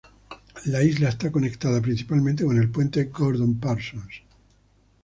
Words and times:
La 0.65 0.81
isla 0.83 1.09
está 1.09 1.31
conectada 1.31 1.79
principalmente 1.79 2.43
con 2.43 2.57
el 2.57 2.71
puente 2.71 3.03
Gordon 3.13 3.59
Persons. 3.59 4.23